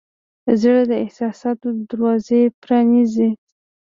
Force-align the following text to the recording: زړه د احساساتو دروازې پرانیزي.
زړه 0.61 0.81
د 0.91 0.93
احساساتو 1.03 1.67
دروازې 1.89 2.41
پرانیزي. 2.61 3.29